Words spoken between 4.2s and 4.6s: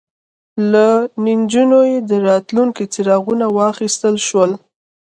شول